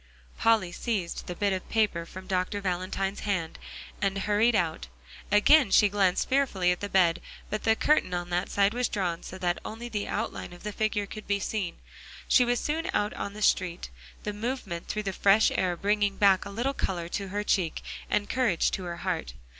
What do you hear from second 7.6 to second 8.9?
the curtain on that side was